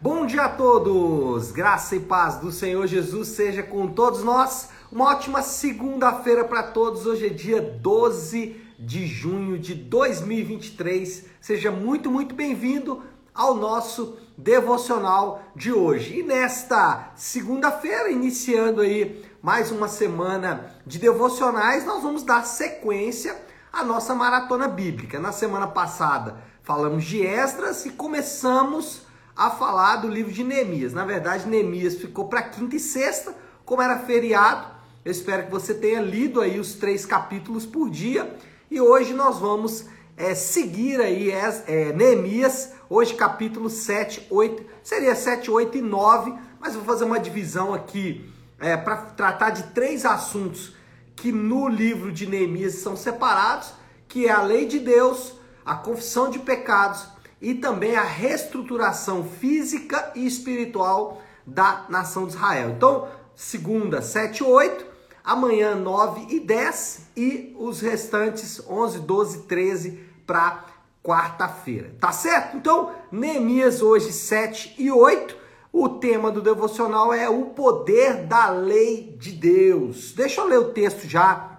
Bom 0.00 0.26
dia 0.26 0.42
a 0.42 0.48
todos! 0.48 1.50
Graça 1.50 1.96
e 1.96 2.00
paz 2.00 2.36
do 2.36 2.52
Senhor 2.52 2.86
Jesus 2.86 3.30
seja 3.30 3.64
com 3.64 3.88
todos 3.88 4.22
nós. 4.22 4.68
Uma 4.92 5.06
ótima 5.06 5.42
segunda-feira 5.42 6.44
para 6.44 6.62
todos. 6.62 7.04
Hoje 7.04 7.26
é 7.26 7.30
dia 7.30 7.60
12 7.60 8.54
de 8.78 9.08
junho 9.08 9.58
de 9.58 9.74
2023. 9.74 11.24
Seja 11.40 11.72
muito, 11.72 12.12
muito 12.12 12.32
bem-vindo 12.32 13.02
ao 13.34 13.56
nosso 13.56 14.16
devocional 14.36 15.42
de 15.56 15.72
hoje. 15.72 16.20
E 16.20 16.22
nesta 16.22 17.10
segunda-feira, 17.16 18.08
iniciando 18.08 18.82
aí 18.82 19.24
mais 19.42 19.72
uma 19.72 19.88
semana 19.88 20.76
de 20.86 21.00
devocionais, 21.00 21.84
nós 21.84 22.04
vamos 22.04 22.22
dar 22.22 22.46
sequência 22.46 23.36
à 23.72 23.82
nossa 23.82 24.14
maratona 24.14 24.68
bíblica. 24.68 25.18
Na 25.18 25.32
semana 25.32 25.66
passada 25.66 26.36
falamos 26.62 27.04
de 27.04 27.20
Esdras 27.20 27.84
e 27.84 27.90
começamos 27.90 29.07
a 29.38 29.50
falar 29.50 29.96
do 29.98 30.08
livro 30.08 30.32
de 30.32 30.42
Neemias. 30.42 30.92
Na 30.92 31.04
verdade, 31.04 31.46
Neemias 31.46 31.94
ficou 31.94 32.28
para 32.28 32.42
quinta 32.42 32.74
e 32.74 32.80
sexta, 32.80 33.32
como 33.64 33.80
era 33.80 34.00
feriado. 34.00 34.66
Eu 35.04 35.12
espero 35.12 35.44
que 35.44 35.50
você 35.52 35.72
tenha 35.72 36.00
lido 36.00 36.40
aí 36.40 36.58
os 36.58 36.74
três 36.74 37.06
capítulos 37.06 37.64
por 37.64 37.88
dia. 37.88 38.36
E 38.68 38.80
hoje 38.80 39.14
nós 39.14 39.38
vamos 39.38 39.86
é, 40.16 40.34
seguir 40.34 41.00
aí 41.00 41.30
é, 41.30 41.92
Neemias, 41.92 42.72
hoje 42.90 43.14
capítulo 43.14 43.70
7, 43.70 44.26
8, 44.28 44.66
seria 44.82 45.14
7, 45.14 45.52
8 45.52 45.78
e 45.78 45.82
9, 45.82 46.34
mas 46.58 46.74
vou 46.74 46.82
fazer 46.82 47.04
uma 47.04 47.20
divisão 47.20 47.72
aqui 47.72 48.28
é, 48.58 48.76
para 48.76 48.96
tratar 48.96 49.50
de 49.50 49.62
três 49.72 50.04
assuntos 50.04 50.74
que 51.14 51.30
no 51.30 51.68
livro 51.68 52.10
de 52.10 52.26
Neemias 52.26 52.74
são 52.74 52.96
separados, 52.96 53.72
que 54.08 54.26
é 54.26 54.32
a 54.32 54.42
lei 54.42 54.66
de 54.66 54.80
Deus, 54.80 55.34
a 55.64 55.76
confissão 55.76 56.28
de 56.28 56.40
pecados 56.40 57.06
e 57.40 57.54
também 57.54 57.96
a 57.96 58.02
reestruturação 58.02 59.24
física 59.24 60.12
e 60.14 60.26
espiritual 60.26 61.22
da 61.46 61.86
nação 61.88 62.26
de 62.26 62.34
Israel. 62.34 62.70
Então, 62.70 63.08
segunda, 63.34 64.02
7 64.02 64.38
e 64.38 64.42
8, 64.44 64.86
amanhã 65.24 65.74
9 65.74 66.34
e 66.34 66.40
10 66.40 67.08
e 67.16 67.56
os 67.58 67.80
restantes 67.80 68.60
11, 68.68 69.00
12, 69.00 69.38
13 69.42 70.00
para 70.26 70.64
quarta-feira. 71.02 71.94
Tá 72.00 72.12
certo? 72.12 72.56
Então, 72.56 72.92
Neemias 73.10 73.80
hoje 73.80 74.12
7 74.12 74.74
e 74.78 74.90
8. 74.90 75.36
O 75.72 75.88
tema 75.88 76.30
do 76.30 76.40
devocional 76.40 77.12
é 77.12 77.28
o 77.28 77.46
poder 77.46 78.26
da 78.26 78.48
lei 78.50 79.14
de 79.18 79.32
Deus. 79.32 80.12
Deixa 80.12 80.40
eu 80.40 80.46
ler 80.46 80.58
o 80.58 80.72
texto 80.72 81.06
já 81.06 81.57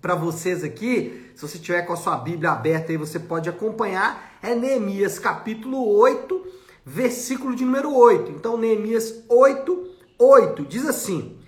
para 0.00 0.14
vocês 0.14 0.64
aqui. 0.64 1.30
Se 1.34 1.42
você 1.42 1.58
tiver 1.58 1.82
com 1.82 1.92
a 1.92 1.96
sua 1.96 2.16
Bíblia 2.16 2.52
aberta 2.52 2.92
aí, 2.92 2.96
você 2.96 3.18
pode 3.18 3.48
acompanhar. 3.48 4.38
É 4.42 4.54
Neemias 4.54 5.18
capítulo 5.18 5.86
8, 5.96 6.46
versículo 6.84 7.54
de 7.54 7.64
número 7.64 7.94
8. 7.94 8.32
Então, 8.32 8.56
Neemias 8.56 9.22
8, 9.28 9.90
8 10.18 10.64
diz 10.64 10.86
assim: 10.86 11.38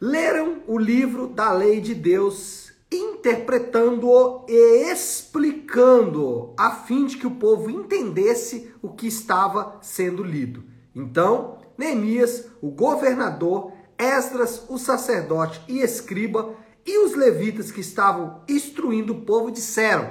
Leram 0.00 0.62
o 0.66 0.78
livro 0.78 1.26
da 1.26 1.52
lei 1.52 1.80
de 1.80 1.94
Deus 1.94 2.66
interpretando-o 2.90 4.44
e 4.48 4.92
explicando-o, 4.92 6.54
a 6.56 6.70
fim 6.70 7.06
de 7.06 7.16
que 7.16 7.26
o 7.26 7.32
povo 7.32 7.68
entendesse 7.68 8.72
o 8.80 8.90
que 8.90 9.06
estava 9.08 9.78
sendo 9.82 10.22
lido. 10.22 10.62
Então, 10.94 11.58
Neemias, 11.76 12.46
o 12.62 12.70
governador, 12.70 13.72
Esdras, 13.98 14.64
o 14.68 14.78
sacerdote 14.78 15.60
e 15.68 15.80
escriba, 15.80 16.54
e 16.86 17.04
os 17.04 17.14
levitas 17.14 17.70
que 17.70 17.80
estavam 17.80 18.42
instruindo 18.48 19.12
o 19.12 19.20
povo 19.22 19.50
disseram: 19.50 20.10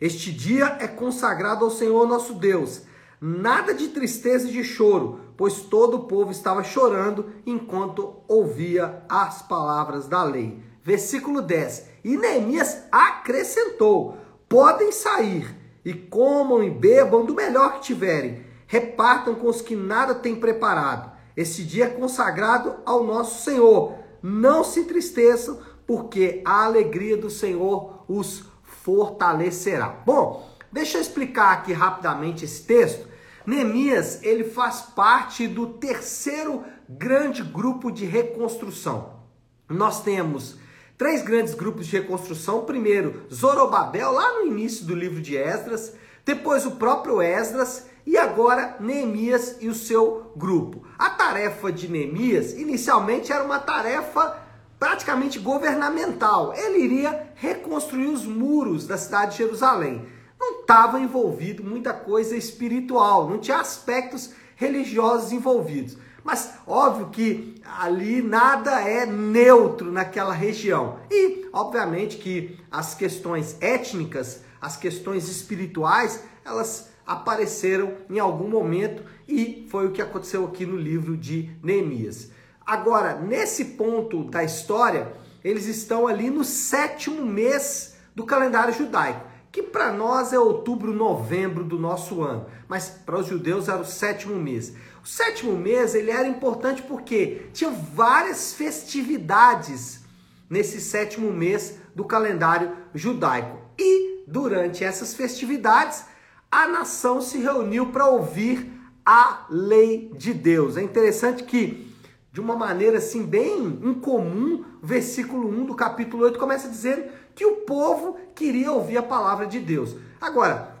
Este 0.00 0.30
dia 0.30 0.76
é 0.78 0.86
consagrado 0.86 1.64
ao 1.64 1.70
Senhor 1.70 2.06
nosso 2.06 2.34
Deus. 2.34 2.82
Nada 3.20 3.72
de 3.72 3.88
tristeza 3.88 4.48
e 4.48 4.52
de 4.52 4.64
choro, 4.64 5.20
pois 5.36 5.60
todo 5.60 5.96
o 5.96 6.04
povo 6.04 6.32
estava 6.32 6.62
chorando 6.64 7.30
enquanto 7.46 8.16
ouvia 8.26 9.04
as 9.08 9.42
palavras 9.42 10.08
da 10.08 10.22
lei. 10.24 10.60
Versículo 10.82 11.40
10. 11.40 11.86
E 12.04 12.16
Neemias 12.16 12.82
acrescentou: 12.90 14.18
Podem 14.48 14.92
sair 14.92 15.56
e 15.84 15.94
comam 15.94 16.62
e 16.62 16.70
bebam 16.70 17.24
do 17.24 17.34
melhor 17.34 17.74
que 17.74 17.82
tiverem, 17.82 18.44
repartam 18.66 19.34
com 19.34 19.48
os 19.48 19.62
que 19.62 19.74
nada 19.74 20.14
têm 20.14 20.36
preparado. 20.36 21.12
Esse 21.36 21.62
dia 21.62 21.86
é 21.86 21.88
consagrado 21.88 22.76
ao 22.84 23.04
nosso 23.04 23.42
Senhor. 23.42 23.94
Não 24.22 24.62
se 24.62 24.80
entristeçam, 24.80 25.58
porque 25.86 26.42
a 26.44 26.64
alegria 26.64 27.16
do 27.16 27.30
Senhor 27.30 28.04
os 28.08 28.44
fortalecerá. 28.62 29.88
Bom, 30.04 30.48
deixa 30.70 30.98
eu 30.98 31.02
explicar 31.02 31.52
aqui 31.52 31.72
rapidamente 31.72 32.44
esse 32.44 32.64
texto. 32.64 33.06
Neemias, 33.46 34.22
ele 34.22 34.44
faz 34.44 34.82
parte 34.82 35.46
do 35.48 35.66
terceiro 35.66 36.64
grande 36.88 37.42
grupo 37.42 37.90
de 37.90 38.04
reconstrução. 38.04 39.20
Nós 39.68 40.02
temos 40.02 40.56
três 40.96 41.22
grandes 41.22 41.54
grupos 41.54 41.86
de 41.86 41.96
reconstrução. 41.96 42.64
Primeiro, 42.64 43.26
Zorobabel, 43.32 44.12
lá 44.12 44.34
no 44.34 44.46
início 44.46 44.84
do 44.84 44.94
livro 44.94 45.20
de 45.20 45.36
Esdras, 45.36 45.94
depois 46.24 46.64
o 46.64 46.72
próprio 46.72 47.20
Esdras 47.20 47.86
e 48.06 48.16
agora 48.16 48.76
Neemias 48.80 49.56
e 49.60 49.68
o 49.68 49.74
seu 49.74 50.32
grupo. 50.36 50.84
A 50.98 51.10
tarefa 51.10 51.72
de 51.72 51.88
Neemias 51.88 52.52
inicialmente 52.52 53.32
era 53.32 53.44
uma 53.44 53.58
tarefa 53.58 54.41
praticamente 54.82 55.38
governamental. 55.38 56.52
Ele 56.56 56.80
iria 56.80 57.28
reconstruir 57.36 58.08
os 58.08 58.26
muros 58.26 58.84
da 58.84 58.98
cidade 58.98 59.30
de 59.30 59.38
Jerusalém. 59.38 60.04
Não 60.36 60.62
estava 60.62 60.98
envolvido 60.98 61.62
muita 61.62 61.92
coisa 61.92 62.36
espiritual, 62.36 63.30
não 63.30 63.38
tinha 63.38 63.58
aspectos 63.58 64.32
religiosos 64.56 65.30
envolvidos. 65.30 65.96
Mas 66.24 66.54
óbvio 66.66 67.10
que 67.10 67.62
ali 67.64 68.20
nada 68.22 68.80
é 68.80 69.06
neutro 69.06 69.92
naquela 69.92 70.34
região. 70.34 70.98
E, 71.08 71.46
obviamente, 71.52 72.16
que 72.16 72.58
as 72.68 72.92
questões 72.92 73.56
étnicas, 73.60 74.40
as 74.60 74.76
questões 74.76 75.28
espirituais, 75.28 76.24
elas 76.44 76.90
apareceram 77.06 77.92
em 78.10 78.18
algum 78.18 78.48
momento 78.48 79.04
e 79.28 79.64
foi 79.70 79.86
o 79.86 79.92
que 79.92 80.02
aconteceu 80.02 80.44
aqui 80.44 80.66
no 80.66 80.76
livro 80.76 81.16
de 81.16 81.50
Neemias. 81.62 82.32
Agora, 82.72 83.16
nesse 83.16 83.66
ponto 83.66 84.24
da 84.24 84.42
história, 84.42 85.12
eles 85.44 85.66
estão 85.66 86.06
ali 86.06 86.30
no 86.30 86.42
sétimo 86.42 87.22
mês 87.22 87.96
do 88.14 88.24
calendário 88.24 88.72
judaico 88.72 89.30
que 89.52 89.62
para 89.62 89.92
nós 89.92 90.32
é 90.32 90.38
outubro, 90.38 90.94
novembro 90.94 91.62
do 91.62 91.78
nosso 91.78 92.22
ano, 92.22 92.46
mas 92.66 92.88
para 92.88 93.18
os 93.18 93.26
judeus 93.26 93.68
era 93.68 93.82
o 93.82 93.84
sétimo 93.84 94.36
mês. 94.36 94.72
O 95.04 95.06
sétimo 95.06 95.54
mês 95.54 95.94
ele 95.94 96.10
era 96.10 96.26
importante 96.26 96.80
porque 96.80 97.42
tinha 97.52 97.70
várias 97.70 98.54
festividades 98.54 100.00
nesse 100.48 100.80
sétimo 100.80 101.30
mês 101.30 101.78
do 101.94 102.06
calendário 102.06 102.74
judaico. 102.94 103.58
E 103.78 104.24
durante 104.26 104.82
essas 104.82 105.12
festividades, 105.12 106.06
a 106.50 106.66
nação 106.66 107.20
se 107.20 107.36
reuniu 107.36 107.92
para 107.92 108.06
ouvir 108.06 108.72
a 109.04 109.44
lei 109.50 110.10
de 110.16 110.32
Deus. 110.32 110.78
É 110.78 110.82
interessante 110.82 111.44
que 111.44 111.91
de 112.32 112.40
uma 112.40 112.56
maneira 112.56 112.96
assim 112.96 113.22
bem 113.24 113.78
incomum, 113.82 114.64
versículo 114.82 115.48
1 115.48 115.66
do 115.66 115.74
capítulo 115.74 116.24
8 116.24 116.38
começa 116.38 116.66
dizendo 116.66 117.04
que 117.34 117.44
o 117.44 117.56
povo 117.56 118.18
queria 118.34 118.72
ouvir 118.72 118.96
a 118.96 119.02
palavra 119.02 119.46
de 119.46 119.60
Deus. 119.60 119.94
Agora, 120.18 120.74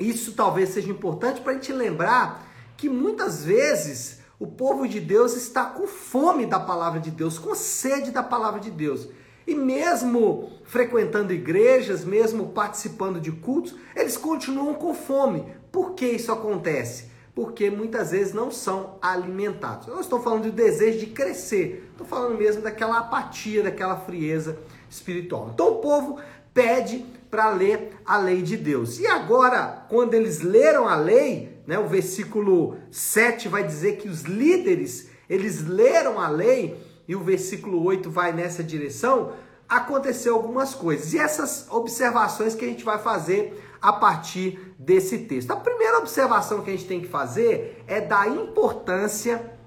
isso 0.00 0.32
talvez 0.32 0.70
seja 0.70 0.90
importante 0.90 1.40
para 1.40 1.52
a 1.52 1.54
gente 1.54 1.72
lembrar 1.72 2.44
que 2.76 2.88
muitas 2.88 3.44
vezes 3.44 4.18
o 4.40 4.46
povo 4.46 4.88
de 4.88 4.98
Deus 4.98 5.36
está 5.36 5.66
com 5.66 5.86
fome 5.86 6.46
da 6.46 6.58
palavra 6.58 6.98
de 6.98 7.12
Deus, 7.12 7.38
com 7.38 7.54
sede 7.54 8.10
da 8.10 8.22
palavra 8.22 8.58
de 8.58 8.70
Deus. 8.70 9.08
E 9.46 9.54
mesmo 9.54 10.50
frequentando 10.64 11.32
igrejas, 11.32 12.04
mesmo 12.04 12.48
participando 12.48 13.20
de 13.20 13.30
cultos, 13.30 13.74
eles 13.94 14.16
continuam 14.16 14.74
com 14.74 14.92
fome. 14.92 15.46
Por 15.70 15.94
que 15.94 16.06
isso 16.06 16.32
acontece? 16.32 17.06
Porque 17.38 17.70
muitas 17.70 18.10
vezes 18.10 18.34
não 18.34 18.50
são 18.50 18.98
alimentados. 19.00 19.86
Eu 19.86 19.94
não 19.94 20.00
estou 20.00 20.20
falando 20.20 20.42
do 20.42 20.50
desejo 20.50 20.98
de 20.98 21.06
crescer, 21.06 21.88
estou 21.92 22.04
falando 22.04 22.36
mesmo 22.36 22.62
daquela 22.62 22.98
apatia, 22.98 23.62
daquela 23.62 23.94
frieza 23.94 24.58
espiritual. 24.90 25.52
Então 25.54 25.74
o 25.74 25.76
povo 25.76 26.18
pede 26.52 27.06
para 27.30 27.48
ler 27.50 27.92
a 28.04 28.18
lei 28.18 28.42
de 28.42 28.56
Deus. 28.56 28.98
E 28.98 29.06
agora, 29.06 29.86
quando 29.88 30.14
eles 30.14 30.40
leram 30.40 30.88
a 30.88 30.96
lei, 30.96 31.56
né, 31.64 31.78
o 31.78 31.86
versículo 31.86 32.76
7 32.90 33.46
vai 33.46 33.62
dizer 33.62 33.98
que 33.98 34.08
os 34.08 34.22
líderes, 34.22 35.08
eles 35.30 35.64
leram 35.64 36.18
a 36.18 36.28
lei, 36.28 36.76
e 37.06 37.14
o 37.14 37.20
versículo 37.20 37.84
8 37.84 38.10
vai 38.10 38.32
nessa 38.32 38.64
direção, 38.64 39.32
aconteceu 39.68 40.34
algumas 40.34 40.74
coisas. 40.74 41.12
E 41.12 41.18
essas 41.20 41.68
observações 41.70 42.56
que 42.56 42.64
a 42.64 42.68
gente 42.68 42.82
vai 42.82 42.98
fazer 42.98 43.64
a 43.80 43.92
partir 43.92 44.67
desse 44.78 45.18
texto. 45.18 45.50
A 45.50 45.56
primeira 45.56 45.98
observação 45.98 46.62
que 46.62 46.70
a 46.70 46.72
gente 46.72 46.86
tem 46.86 47.00
que 47.00 47.08
fazer 47.08 47.82
é 47.88 48.00
da 48.00 48.28
importância 48.28 49.58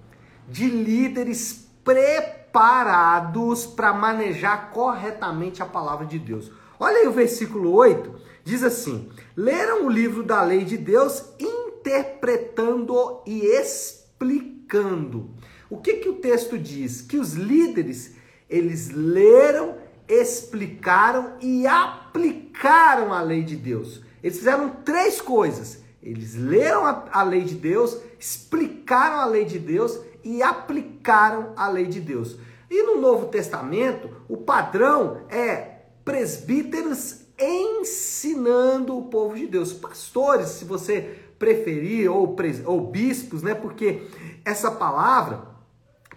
de 0.47 0.67
líderes 0.67 1.67
preparados 1.83 3.65
para 3.65 3.93
manejar 3.93 4.71
corretamente 4.71 5.61
a 5.61 5.65
palavra 5.65 6.05
de 6.05 6.17
Deus. 6.17 6.51
Olha 6.79 6.97
aí 6.97 7.07
o 7.07 7.11
versículo 7.11 7.73
8, 7.73 8.15
diz 8.43 8.63
assim: 8.63 9.09
leram 9.35 9.85
o 9.85 9.89
livro 9.89 10.23
da 10.23 10.41
lei 10.41 10.63
de 10.63 10.77
Deus, 10.77 11.25
interpretando 11.39 13.21
e 13.25 13.45
explicando. 13.45 15.31
O 15.69 15.77
que, 15.77 15.95
que 15.95 16.09
o 16.09 16.15
texto 16.15 16.57
diz? 16.57 17.01
Que 17.01 17.17
os 17.17 17.33
líderes, 17.33 18.15
eles 18.49 18.89
leram, 18.89 19.77
explicaram 20.07 21.37
e 21.39 21.67
aplicaram 21.67 23.13
a 23.13 23.21
lei 23.21 23.43
de 23.43 23.55
Deus. 23.55 24.01
Eles 24.23 24.37
fizeram 24.37 24.69
três 24.69 25.19
coisas. 25.19 25.79
Eles 26.01 26.35
leram 26.35 26.85
a, 26.85 27.05
a 27.11 27.23
lei 27.23 27.41
de 27.41 27.55
Deus, 27.55 27.97
explicaram 28.19 29.19
a 29.19 29.25
lei 29.25 29.45
de 29.45 29.59
Deus 29.59 29.99
e 30.23 30.41
aplicaram 30.41 31.53
a 31.55 31.67
lei 31.67 31.85
de 31.85 31.99
Deus. 31.99 32.37
E 32.69 32.83
no 32.83 32.99
Novo 32.99 33.27
Testamento, 33.27 34.09
o 34.27 34.37
padrão 34.37 35.21
é 35.29 35.81
presbíteros 36.05 37.21
ensinando 37.37 38.97
o 38.97 39.09
povo 39.09 39.35
de 39.35 39.47
Deus. 39.47 39.73
Pastores, 39.73 40.49
se 40.49 40.65
você 40.65 41.19
preferir, 41.37 42.09
ou, 42.09 42.35
ou 42.65 42.87
bispos, 42.87 43.41
né? 43.41 43.53
Porque 43.55 44.07
essa 44.45 44.71
palavra, 44.71 45.41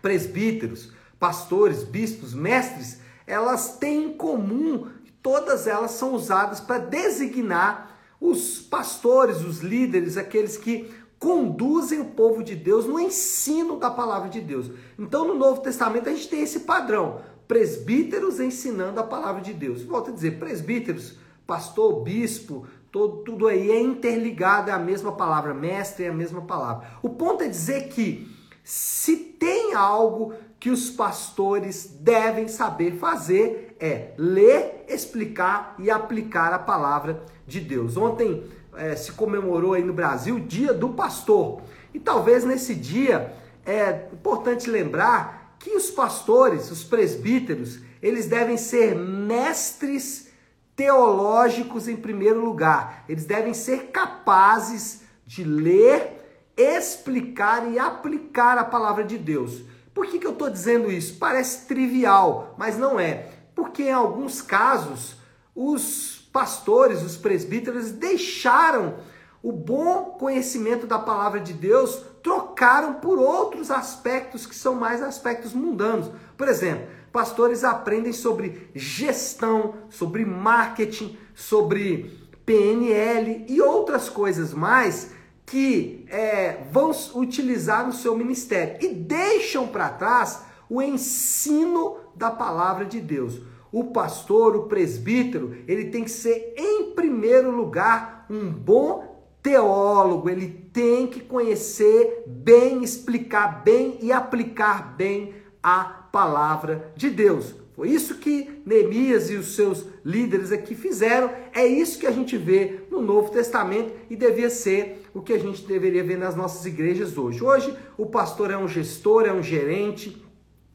presbíteros, 0.02 0.92
pastores, 1.18 1.82
bispos, 1.82 2.34
mestres, 2.34 3.00
elas 3.26 3.78
têm 3.78 4.04
em 4.04 4.12
comum, 4.12 4.88
todas 5.22 5.66
elas 5.66 5.92
são 5.92 6.14
usadas 6.14 6.60
para 6.60 6.78
designar 6.78 7.83
os 8.24 8.58
pastores, 8.58 9.42
os 9.42 9.60
líderes, 9.60 10.16
aqueles 10.16 10.56
que 10.56 10.90
conduzem 11.18 12.00
o 12.00 12.06
povo 12.06 12.42
de 12.42 12.56
Deus 12.56 12.86
no 12.86 12.98
ensino 12.98 13.78
da 13.78 13.90
palavra 13.90 14.30
de 14.30 14.40
Deus. 14.40 14.70
Então, 14.98 15.28
no 15.28 15.34
Novo 15.34 15.60
Testamento, 15.60 16.08
a 16.08 16.12
gente 16.12 16.28
tem 16.28 16.40
esse 16.40 16.60
padrão: 16.60 17.20
presbíteros 17.46 18.40
ensinando 18.40 18.98
a 18.98 19.04
palavra 19.04 19.42
de 19.42 19.52
Deus. 19.52 19.82
Volto 19.82 20.10
a 20.10 20.14
dizer, 20.14 20.38
presbíteros, 20.38 21.18
pastor, 21.46 22.02
bispo, 22.02 22.66
todo, 22.90 23.18
tudo 23.24 23.46
aí 23.46 23.70
é 23.70 23.80
interligado, 23.80 24.70
é 24.70 24.72
a 24.72 24.78
mesma 24.78 25.12
palavra, 25.12 25.52
mestre 25.52 26.06
é 26.06 26.08
a 26.08 26.14
mesma 26.14 26.42
palavra. 26.42 26.88
O 27.02 27.10
ponto 27.10 27.44
é 27.44 27.48
dizer 27.48 27.88
que 27.88 28.26
se 28.62 29.16
tem 29.16 29.74
algo 29.74 30.32
que 30.58 30.70
os 30.70 30.88
pastores 30.88 31.98
devem 32.00 32.48
saber 32.48 32.96
fazer 32.96 33.63
é 33.80 34.12
ler, 34.16 34.84
explicar 34.88 35.74
e 35.78 35.90
aplicar 35.90 36.52
a 36.52 36.58
palavra 36.58 37.22
de 37.46 37.60
Deus. 37.60 37.96
Ontem 37.96 38.44
é, 38.76 38.96
se 38.96 39.12
comemorou 39.12 39.74
aí 39.74 39.84
no 39.84 39.92
Brasil 39.92 40.36
o 40.36 40.40
Dia 40.40 40.72
do 40.72 40.90
Pastor. 40.90 41.62
E 41.92 42.00
talvez 42.00 42.44
nesse 42.44 42.74
dia 42.74 43.34
é 43.64 44.08
importante 44.12 44.68
lembrar 44.68 45.56
que 45.58 45.70
os 45.70 45.90
pastores, 45.90 46.70
os 46.70 46.84
presbíteros, 46.84 47.80
eles 48.02 48.26
devem 48.26 48.56
ser 48.56 48.94
mestres 48.94 50.28
teológicos 50.76 51.88
em 51.88 51.96
primeiro 51.96 52.44
lugar. 52.44 53.04
Eles 53.08 53.24
devem 53.24 53.54
ser 53.54 53.86
capazes 53.86 55.02
de 55.26 55.44
ler, 55.44 56.52
explicar 56.56 57.70
e 57.70 57.78
aplicar 57.78 58.58
a 58.58 58.64
palavra 58.64 59.04
de 59.04 59.16
Deus. 59.16 59.62
Por 59.94 60.06
que, 60.06 60.18
que 60.18 60.26
eu 60.26 60.32
estou 60.32 60.50
dizendo 60.50 60.90
isso? 60.90 61.16
Parece 61.18 61.66
trivial, 61.66 62.54
mas 62.58 62.76
não 62.76 62.98
é. 62.98 63.28
Porque 63.54 63.84
em 63.84 63.92
alguns 63.92 64.42
casos, 64.42 65.16
os 65.54 66.28
pastores, 66.32 67.02
os 67.02 67.16
presbíteros 67.16 67.90
deixaram 67.90 68.96
o 69.42 69.52
bom 69.52 70.16
conhecimento 70.18 70.86
da 70.86 70.98
palavra 70.98 71.38
de 71.38 71.52
Deus, 71.52 72.02
trocaram 72.22 72.94
por 72.94 73.18
outros 73.18 73.70
aspectos 73.70 74.46
que 74.46 74.54
são 74.54 74.74
mais 74.74 75.02
aspectos 75.02 75.52
mundanos. 75.52 76.10
Por 76.36 76.48
exemplo, 76.48 76.86
pastores 77.12 77.62
aprendem 77.62 78.12
sobre 78.12 78.70
gestão, 78.74 79.74
sobre 79.90 80.24
marketing, 80.24 81.18
sobre 81.34 82.28
PNL 82.46 83.44
e 83.48 83.60
outras 83.60 84.08
coisas 84.08 84.52
mais 84.52 85.10
que 85.46 86.06
é, 86.08 86.62
vão 86.72 86.90
utilizar 87.14 87.86
no 87.86 87.92
seu 87.92 88.16
ministério 88.16 88.78
e 88.80 88.88
deixam 88.94 89.68
para 89.68 89.90
trás 89.90 90.40
o 90.68 90.80
ensino 90.80 91.98
da 92.16 92.30
palavra 92.30 92.84
de 92.84 93.00
Deus. 93.00 93.40
O 93.72 93.84
pastor, 93.84 94.54
o 94.54 94.62
presbítero, 94.64 95.56
ele 95.66 95.86
tem 95.86 96.04
que 96.04 96.10
ser, 96.10 96.54
em 96.56 96.92
primeiro 96.92 97.50
lugar, 97.50 98.26
um 98.30 98.48
bom 98.50 99.14
teólogo, 99.42 100.30
ele 100.30 100.48
tem 100.72 101.06
que 101.06 101.20
conhecer 101.20 102.22
bem, 102.26 102.82
explicar 102.82 103.62
bem 103.62 103.98
e 104.00 104.10
aplicar 104.10 104.94
bem 104.96 105.34
a 105.62 105.84
palavra 105.84 106.92
de 106.96 107.10
Deus. 107.10 107.54
Foi 107.74 107.90
isso 107.90 108.18
que 108.18 108.62
Neemias 108.64 109.30
e 109.30 109.34
os 109.34 109.56
seus 109.56 109.84
líderes 110.04 110.52
aqui 110.52 110.76
fizeram. 110.76 111.28
É 111.52 111.66
isso 111.66 111.98
que 111.98 112.06
a 112.06 112.12
gente 112.12 112.36
vê 112.36 112.82
no 112.88 113.02
Novo 113.02 113.30
Testamento 113.30 113.92
e 114.08 114.14
devia 114.14 114.48
ser 114.48 115.02
o 115.12 115.20
que 115.20 115.32
a 115.32 115.38
gente 115.38 115.66
deveria 115.66 116.04
ver 116.04 116.16
nas 116.16 116.36
nossas 116.36 116.64
igrejas 116.64 117.18
hoje. 117.18 117.42
Hoje, 117.42 117.76
o 117.98 118.06
pastor 118.06 118.52
é 118.52 118.56
um 118.56 118.68
gestor, 118.68 119.24
é 119.24 119.32
um 119.32 119.42
gerente, 119.42 120.23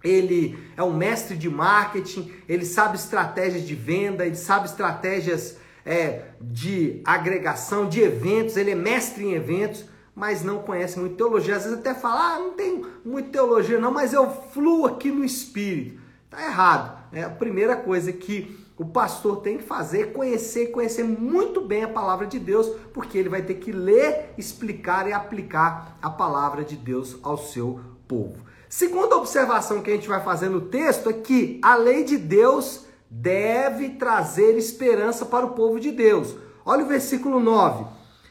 ele 0.03 0.57
é 0.77 0.83
um 0.83 0.93
mestre 0.93 1.35
de 1.35 1.49
marketing, 1.49 2.31
ele 2.47 2.65
sabe 2.65 2.95
estratégias 2.95 3.67
de 3.67 3.75
venda, 3.75 4.25
ele 4.25 4.35
sabe 4.35 4.67
estratégias 4.67 5.57
é, 5.85 6.25
de 6.39 7.01
agregação, 7.05 7.87
de 7.87 8.01
eventos, 8.01 8.55
ele 8.55 8.71
é 8.71 8.75
mestre 8.75 9.25
em 9.25 9.33
eventos, 9.33 9.85
mas 10.15 10.43
não 10.43 10.59
conhece 10.59 10.99
muito 10.99 11.15
teologia. 11.15 11.55
Às 11.55 11.63
vezes 11.63 11.79
até 11.79 11.93
fala, 11.93 12.35
ah, 12.35 12.39
não 12.39 12.51
tem 12.51 12.85
muita 13.03 13.29
teologia 13.29 13.79
não, 13.79 13.91
mas 13.91 14.13
eu 14.13 14.29
fluo 14.29 14.85
aqui 14.85 15.11
no 15.11 15.23
Espírito. 15.23 15.99
Tá 16.29 16.43
errado. 16.45 16.99
É 17.11 17.23
a 17.23 17.29
primeira 17.29 17.75
coisa 17.75 18.11
que 18.13 18.59
o 18.77 18.85
pastor 18.85 19.41
tem 19.41 19.57
que 19.57 19.63
fazer 19.63 20.01
é 20.01 20.05
conhecer, 20.05 20.67
conhecer 20.67 21.03
muito 21.03 21.59
bem 21.59 21.83
a 21.83 21.89
palavra 21.89 22.25
de 22.25 22.39
Deus, 22.39 22.67
porque 22.93 23.17
ele 23.17 23.27
vai 23.27 23.41
ter 23.41 23.55
que 23.55 23.71
ler, 23.71 24.33
explicar 24.37 25.07
e 25.07 25.11
aplicar 25.11 25.97
a 26.01 26.09
palavra 26.09 26.63
de 26.63 26.77
Deus 26.77 27.17
ao 27.21 27.37
seu 27.37 27.81
povo. 28.07 28.37
Segunda 28.69 29.17
observação 29.17 29.81
que 29.81 29.89
a 29.89 29.95
gente 29.95 30.07
vai 30.07 30.23
fazer 30.23 30.47
no 30.47 30.61
texto 30.61 31.09
é 31.09 31.13
que 31.13 31.59
a 31.63 31.75
lei 31.75 32.03
de 32.03 32.17
Deus 32.17 32.85
deve 33.09 33.89
trazer 33.89 34.55
esperança 34.55 35.25
para 35.25 35.43
o 35.43 35.53
povo 35.53 35.79
de 35.79 35.91
Deus. 35.91 36.35
Olha 36.63 36.85
o 36.85 36.87
versículo 36.87 37.39
9. 37.39 37.85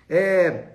É, 0.08 0.68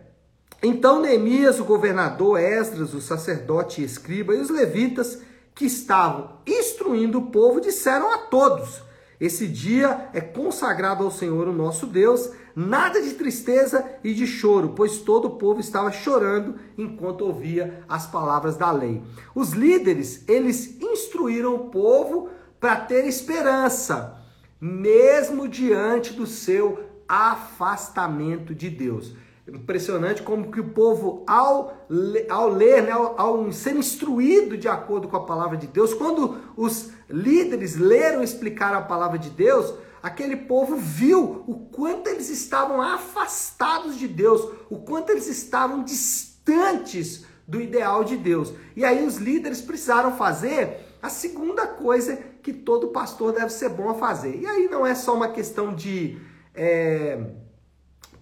então 0.62 1.00
Neemias, 1.00 1.62
o 1.62 1.63
governador, 1.63 2.38
Esdras, 2.42 2.94
o 2.94 3.00
sacerdote 3.00 3.81
e 3.81 3.86
escriba 3.86 4.36
e 4.36 4.42
os 4.42 4.50
levitas 4.50 5.21
que 5.56 5.65
estavam 5.65 6.39
instruindo 6.45 7.19
o 7.19 7.27
povo 7.27 7.62
disseram 7.62 8.12
a 8.12 8.18
todos: 8.18 8.81
Esse 9.18 9.48
dia 9.48 10.10
é 10.13 10.19
consagrado 10.19 11.06
ao 11.06 11.12
Senhor, 11.12 11.48
o 11.48 11.54
nosso 11.54 11.86
Deus, 11.86 12.31
nada 12.55 13.01
de 13.01 13.13
tristeza 13.13 13.85
e 14.03 14.13
de 14.13 14.27
choro, 14.27 14.73
pois 14.75 15.00
todo 15.00 15.25
o 15.25 15.35
povo 15.38 15.59
estava 15.59 15.91
chorando 15.91 16.55
enquanto 16.77 17.21
ouvia 17.21 17.83
as 17.88 18.05
palavras 18.05 18.55
da 18.55 18.72
lei. 18.72 19.01
Os 19.33 19.51
líderes, 19.51 20.24
eles 20.27 20.79
instruíram 20.81 21.55
o 21.55 21.69
povo 21.69 22.29
para 22.60 22.75
ter 22.77 23.05
esperança, 23.05 24.22
mesmo 24.60 25.48
diante 25.48 26.13
do 26.13 26.25
seu 26.25 26.79
afastamento 27.07 28.55
de 28.55 28.69
Deus. 28.69 29.13
Impressionante 29.45 30.22
como 30.22 30.50
que 30.50 30.62
o 30.62 30.69
povo, 30.69 31.24
ao, 31.27 31.86
ao 32.29 32.50
ler, 32.50 32.83
né, 32.83 32.91
ao, 32.91 33.19
ao, 33.19 33.51
ser 33.51 33.75
instruído 33.75 34.57
de 34.57 34.69
acordo 34.69 35.10
com 35.10 35.17
a 35.17 35.25
palavra 35.25 35.57
de 35.57 35.67
Deus, 35.67 35.93
quando 35.93 36.38
os 36.55 36.91
líderes 37.10 37.75
leram 37.75 38.22
e 38.22 38.24
explicaram 38.24 38.77
a 38.77 38.83
palavra 38.83 39.19
de 39.19 39.29
Deus, 39.29 39.74
aquele 40.03 40.36
povo 40.36 40.75
viu 40.75 41.45
o 41.48 41.55
quanto 41.72 42.10
eles 42.10 42.29
estavam 42.29 42.81
afastados 42.81 43.98
de 43.98 44.07
Deus, 44.07 44.45
o 44.69 44.79
quanto 44.79 45.10
eles 45.12 45.27
estavam 45.27 45.81
distantes 45.81 47.25
do 47.48 47.62
ideal 47.62 48.03
de 48.03 48.17
Deus. 48.17 48.53
E 48.75 48.83
aí 48.83 49.05
os 49.07 49.15
líderes 49.15 49.62
precisaram 49.62 50.17
fazer 50.17 50.81
a 51.01 51.10
segunda 51.10 51.65
coisa 51.65 52.17
que 52.41 52.51
todo 52.51 52.89
pastor 52.89 53.31
deve 53.31 53.50
ser 53.50 53.69
bom 53.69 53.89
a 53.89 53.95
fazer. 53.95 54.36
E 54.36 54.45
aí 54.45 54.67
não 54.69 54.86
é 54.86 54.93
só 54.93 55.15
uma 55.15 55.29
questão 55.29 55.74
de. 55.74 56.17
É 56.53 57.19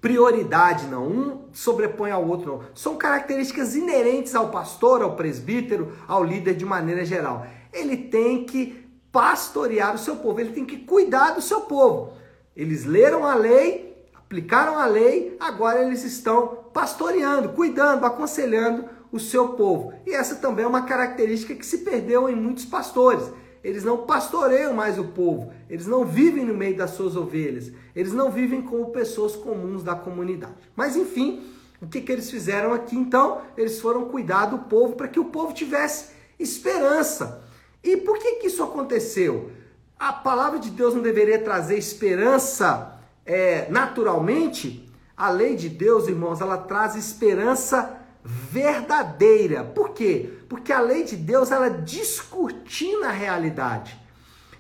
prioridade, 0.02 0.88
não. 0.88 1.08
Um 1.08 1.46
sobrepõe 1.54 2.10
ao 2.10 2.28
outro, 2.28 2.54
não. 2.54 2.64
São 2.74 2.98
características 2.98 3.76
inerentes 3.76 4.34
ao 4.34 4.50
pastor, 4.50 5.04
ao 5.04 5.16
presbítero, 5.16 5.96
ao 6.08 6.24
líder 6.24 6.56
de 6.56 6.66
maneira 6.66 7.06
geral. 7.06 7.46
Ele 7.72 7.96
tem 7.96 8.44
que 8.44 8.81
pastorear 9.12 9.96
o 9.96 9.98
seu 9.98 10.18
povo, 10.18 10.40
ele 10.40 10.54
tem 10.54 10.66
que 10.66 10.78
cuidar 10.78 11.32
do 11.32 11.42
seu 11.42 11.62
povo. 11.62 12.14
Eles 12.56 12.86
leram 12.86 13.26
a 13.26 13.36
lei, 13.36 14.08
aplicaram 14.14 14.78
a 14.78 14.86
lei, 14.86 15.36
agora 15.40 15.84
eles 15.84 16.04
estão 16.04 16.60
pastoreando, 16.74 17.50
cuidando, 17.50 18.06
aconselhando 18.06 18.86
o 19.12 19.20
seu 19.20 19.50
povo. 19.50 19.94
E 20.06 20.14
essa 20.14 20.36
também 20.36 20.66
é 20.66 20.68
uma 20.68 20.84
característica 20.84 21.56
que 21.56 21.66
se 21.66 21.80
perdeu 21.80 22.30
em 22.30 22.36
muitos 22.36 22.66
pastores 22.66 23.32
eles 23.64 23.84
não 23.84 24.06
pastoreiam 24.06 24.74
mais 24.74 24.98
o 24.98 25.06
povo, 25.06 25.52
eles 25.70 25.86
não 25.86 26.04
vivem 26.04 26.46
no 26.46 26.54
meio 26.54 26.76
das 26.76 26.92
suas 26.92 27.16
ovelhas, 27.16 27.72
eles 27.96 28.12
não 28.12 28.32
vivem 28.32 28.62
como 28.62 28.92
pessoas 28.92 29.36
comuns 29.36 29.84
da 29.84 29.96
comunidade. 29.96 30.56
Mas 30.76 30.96
enfim, 30.96 31.44
o 31.82 31.88
que, 31.88 32.02
que 32.02 32.12
eles 32.12 32.30
fizeram 32.30 32.74
aqui 32.74 32.96
então? 32.96 33.42
Eles 33.56 33.80
foram 33.80 34.06
cuidar 34.06 34.48
do 34.48 34.58
povo 34.60 34.96
para 34.96 35.08
que 35.08 35.20
o 35.20 35.26
povo 35.26 35.54
tivesse 35.54 36.12
esperança. 36.40 37.44
E 37.84 37.98
por 37.98 38.20
que, 38.20 38.36
que 38.36 38.48
isso 38.48 38.64
aconteceu? 38.64 39.52
A 39.98 40.14
palavra 40.14 40.60
de 40.60 40.70
Deus 40.70 40.94
não 40.94 41.02
deveria 41.02 41.42
trazer 41.44 41.78
esperança 41.78 43.00
é, 43.26 43.68
naturalmente? 43.70 44.90
A 45.16 45.30
lei 45.30 45.56
de 45.56 45.70
Deus, 45.70 46.08
irmãos, 46.08 46.42
ela 46.42 46.58
traz 46.58 46.96
esperança 46.96 48.02
verdadeira. 48.24 49.64
Por 49.64 49.92
quê? 49.92 50.40
Porque 50.50 50.74
a 50.74 50.82
lei 50.82 51.04
de 51.04 51.16
Deus 51.16 51.52
ela 51.52 51.70
descortina 51.70 53.10
a 53.10 53.12
realidade. 53.12 54.00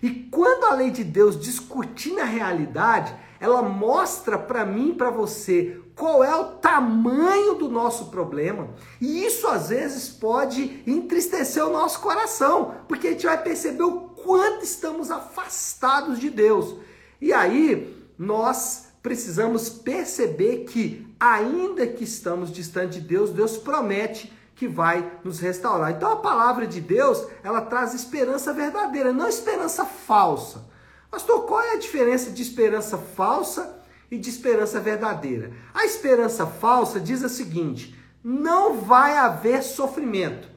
E 0.01 0.10
quando 0.10 0.66
a 0.66 0.75
lei 0.75 0.90
de 0.90 1.04
Deus 1.04 1.36
descortina 1.36 2.22
a 2.22 2.25
realidade, 2.25 3.16
ela 3.40 3.62
mostra 3.62 4.38
para 4.38 4.66
mim 4.66 4.94
para 4.94 5.10
você 5.10 5.81
qual 5.96 6.24
é 6.24 6.36
o 6.36 6.56
tamanho 6.56 7.56
do 7.56 7.70
nosso 7.70 8.06
problema. 8.06 8.70
E 9.00 9.26
isso 9.26 9.48
às 9.48 9.70
vezes 9.70 10.10
pode 10.10 10.84
entristecer 10.88 11.66
o 11.66 11.72
nosso 11.72 12.00
coração, 12.00 12.76
porque 12.88 13.08
a 13.08 13.12
gente 13.12 13.26
vai 13.26 13.42
perceber 13.42 13.84
o 13.84 14.02
quanto 14.02 14.64
estamos 14.64 15.12
afastados 15.12 16.20
de 16.20 16.30
Deus. 16.30 16.76
E 17.20 17.34
aí 17.34 18.06
nós 18.18 18.88
precisamos 19.02 19.70
perceber 19.70 20.66
que, 20.66 21.08
ainda 21.20 21.88
que 21.88 22.04
estamos 22.04 22.52
distante 22.52 23.00
de 23.00 23.08
Deus, 23.08 23.32
Deus 23.32 23.58
promete 23.58 24.32
que 24.56 24.68
vai 24.68 25.20
nos 25.24 25.40
restaurar. 25.40 25.92
Então 25.92 26.12
a 26.12 26.18
palavra 26.18 26.68
de 26.68 26.80
Deus, 26.80 27.26
ela 27.44 27.62
traz 27.62 27.96
esperança 27.96 28.54
verdadeira, 28.54 29.12
não 29.12 29.28
esperança 29.28 29.86
falsa. 29.86 30.70
Pastor, 31.10 31.48
qual 31.48 31.62
é 31.62 31.74
a 31.74 31.80
diferença 31.80 32.30
de 32.30 32.42
esperança 32.42 32.98
falsa 32.98 33.81
e 34.12 34.18
de 34.18 34.30
esperança 34.30 34.80
verdadeira? 34.80 35.53
A 35.74 35.86
esperança 35.86 36.46
falsa 36.46 37.00
diz 37.00 37.24
o 37.24 37.30
seguinte: 37.30 37.96
não 38.24 38.82
vai 38.82 39.18
haver 39.18 39.63
sofrimento. 39.63 40.50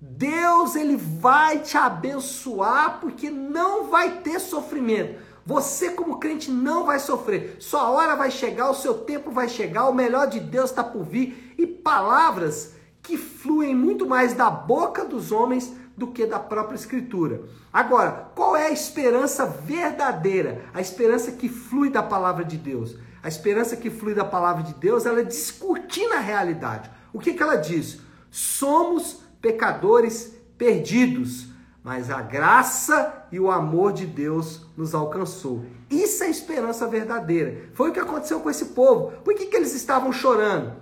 Deus 0.00 0.74
ele 0.74 0.96
vai 0.96 1.58
te 1.58 1.76
abençoar 1.76 2.98
porque 3.00 3.30
não 3.30 3.84
vai 3.88 4.20
ter 4.22 4.40
sofrimento. 4.40 5.20
Você, 5.44 5.90
como 5.90 6.18
crente, 6.18 6.50
não 6.50 6.84
vai 6.84 6.98
sofrer. 6.98 7.56
Sua 7.58 7.90
hora 7.90 8.14
vai 8.14 8.30
chegar, 8.30 8.70
o 8.70 8.74
seu 8.74 8.94
tempo 8.98 9.30
vai 9.30 9.48
chegar, 9.48 9.88
o 9.88 9.94
melhor 9.94 10.26
de 10.26 10.40
Deus 10.40 10.70
está 10.70 10.84
por 10.84 11.04
vir. 11.04 11.54
E 11.58 11.66
palavras 11.66 12.74
que 13.02 13.16
fluem 13.16 13.74
muito 13.74 14.06
mais 14.06 14.34
da 14.34 14.50
boca 14.50 15.04
dos 15.04 15.32
homens 15.32 15.72
do 15.98 16.06
que 16.06 16.24
da 16.24 16.38
própria 16.38 16.76
Escritura. 16.76 17.42
Agora, 17.72 18.30
qual 18.34 18.56
é 18.56 18.68
a 18.68 18.72
esperança 18.72 19.44
verdadeira? 19.44 20.62
A 20.72 20.80
esperança 20.80 21.32
que 21.32 21.48
flui 21.48 21.90
da 21.90 22.02
palavra 22.02 22.44
de 22.44 22.56
Deus. 22.56 22.96
A 23.22 23.28
esperança 23.28 23.76
que 23.76 23.90
flui 23.90 24.14
da 24.14 24.24
palavra 24.24 24.62
de 24.62 24.72
Deus, 24.74 25.04
ela 25.04 25.22
descortina 25.22 26.16
a 26.16 26.20
realidade. 26.20 26.90
O 27.12 27.18
que, 27.18 27.34
que 27.34 27.42
ela 27.42 27.56
diz? 27.56 28.00
Somos 28.30 29.20
pecadores 29.42 30.34
perdidos 30.56 31.48
mas 31.88 32.10
a 32.10 32.20
graça 32.20 33.26
e 33.32 33.40
o 33.40 33.50
amor 33.50 33.94
de 33.94 34.04
Deus 34.04 34.60
nos 34.76 34.94
alcançou. 34.94 35.64
Isso 35.88 36.22
é 36.22 36.28
esperança 36.28 36.86
verdadeira. 36.86 37.70
Foi 37.72 37.88
o 37.88 37.92
que 37.94 37.98
aconteceu 37.98 38.40
com 38.40 38.50
esse 38.50 38.66
povo. 38.66 39.12
Por 39.24 39.34
que, 39.34 39.46
que 39.46 39.56
eles 39.56 39.74
estavam 39.74 40.12
chorando? 40.12 40.74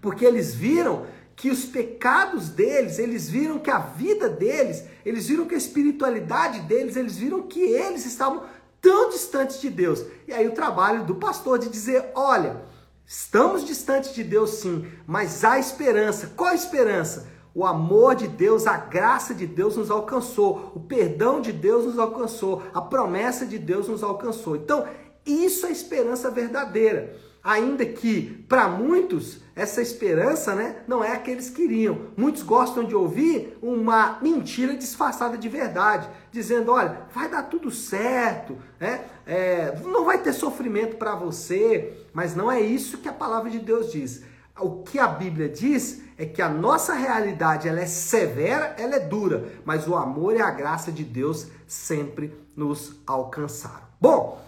Porque 0.00 0.24
eles 0.24 0.54
viram 0.54 1.04
que 1.38 1.50
os 1.50 1.64
pecados 1.64 2.48
deles, 2.48 2.98
eles 2.98 3.30
viram 3.30 3.60
que 3.60 3.70
a 3.70 3.78
vida 3.78 4.28
deles, 4.28 4.82
eles 5.06 5.28
viram 5.28 5.46
que 5.46 5.54
a 5.54 5.58
espiritualidade 5.58 6.60
deles, 6.62 6.96
eles 6.96 7.16
viram 7.16 7.42
que 7.42 7.60
eles 7.60 8.04
estavam 8.04 8.42
tão 8.80 9.08
distantes 9.08 9.60
de 9.60 9.70
Deus. 9.70 10.04
E 10.26 10.32
aí 10.32 10.48
o 10.48 10.52
trabalho 10.52 11.04
do 11.04 11.14
pastor 11.14 11.60
de 11.60 11.68
dizer, 11.68 12.10
olha, 12.12 12.60
estamos 13.06 13.64
distantes 13.64 14.12
de 14.12 14.24
Deus 14.24 14.50
sim, 14.50 14.84
mas 15.06 15.44
há 15.44 15.60
esperança. 15.60 16.32
Qual 16.36 16.50
a 16.50 16.56
esperança? 16.56 17.28
O 17.54 17.64
amor 17.64 18.16
de 18.16 18.26
Deus, 18.26 18.66
a 18.66 18.76
graça 18.76 19.32
de 19.32 19.46
Deus 19.46 19.76
nos 19.76 19.92
alcançou, 19.92 20.72
o 20.74 20.80
perdão 20.80 21.40
de 21.40 21.52
Deus 21.52 21.84
nos 21.84 22.00
alcançou, 22.00 22.64
a 22.74 22.80
promessa 22.80 23.46
de 23.46 23.58
Deus 23.58 23.86
nos 23.86 24.02
alcançou. 24.02 24.56
Então, 24.56 24.88
isso 25.24 25.66
é 25.66 25.70
esperança 25.70 26.32
verdadeira. 26.32 27.16
Ainda 27.44 27.86
que 27.86 28.44
para 28.48 28.68
muitos 28.68 29.40
essa 29.58 29.82
esperança, 29.82 30.54
né, 30.54 30.76
não 30.86 31.02
é 31.02 31.12
a 31.12 31.18
que 31.18 31.30
eles 31.30 31.50
queriam. 31.50 32.06
Muitos 32.16 32.42
gostam 32.42 32.84
de 32.84 32.94
ouvir 32.94 33.58
uma 33.60 34.18
mentira 34.22 34.74
disfarçada 34.74 35.36
de 35.36 35.48
verdade, 35.48 36.08
dizendo: 36.30 36.72
olha, 36.72 37.02
vai 37.12 37.28
dar 37.28 37.42
tudo 37.42 37.70
certo, 37.70 38.56
né? 38.78 39.04
É, 39.26 39.74
não 39.84 40.04
vai 40.04 40.18
ter 40.18 40.32
sofrimento 40.32 40.96
para 40.96 41.14
você. 41.14 41.92
Mas 42.12 42.34
não 42.34 42.50
é 42.50 42.60
isso 42.60 42.98
que 42.98 43.08
a 43.08 43.12
palavra 43.12 43.50
de 43.50 43.58
Deus 43.58 43.92
diz. 43.92 44.22
O 44.58 44.82
que 44.82 44.98
a 44.98 45.06
Bíblia 45.06 45.48
diz 45.48 46.02
é 46.16 46.26
que 46.26 46.42
a 46.42 46.48
nossa 46.48 46.94
realidade 46.94 47.68
ela 47.68 47.80
é 47.80 47.86
severa, 47.86 48.74
ela 48.76 48.96
é 48.96 49.00
dura, 49.00 49.52
mas 49.64 49.86
o 49.86 49.94
amor 49.94 50.34
e 50.34 50.40
a 50.40 50.50
graça 50.50 50.90
de 50.90 51.04
Deus 51.04 51.46
sempre 51.66 52.36
nos 52.56 52.96
alcançaram. 53.06 53.86
Bom, 54.00 54.40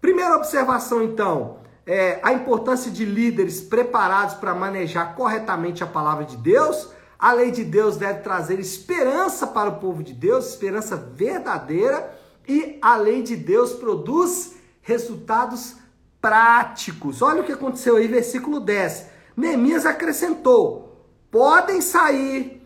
primeira 0.00 0.36
observação 0.36 1.02
então, 1.02 1.58
é 1.90 2.20
a 2.22 2.34
importância 2.34 2.90
de 2.90 3.06
líderes 3.06 3.62
preparados 3.62 4.34
para 4.34 4.54
manejar 4.54 5.16
corretamente 5.16 5.82
a 5.82 5.86
palavra 5.86 6.26
de 6.26 6.36
Deus. 6.36 6.90
A 7.18 7.32
lei 7.32 7.50
de 7.50 7.64
Deus 7.64 7.96
deve 7.96 8.20
trazer 8.20 8.60
esperança 8.60 9.46
para 9.46 9.70
o 9.70 9.76
povo 9.80 10.02
de 10.02 10.12
Deus, 10.12 10.50
esperança 10.50 10.96
verdadeira, 10.96 12.14
e 12.46 12.78
a 12.82 12.94
lei 12.96 13.22
de 13.22 13.34
Deus 13.34 13.72
produz 13.72 14.56
resultados 14.82 15.76
práticos. 16.20 17.22
Olha 17.22 17.40
o 17.40 17.44
que 17.44 17.52
aconteceu 17.52 17.96
aí, 17.96 18.06
versículo 18.06 18.60
10. 18.60 19.06
Neemias 19.34 19.86
acrescentou: 19.86 21.06
podem 21.30 21.80
sair, 21.80 22.57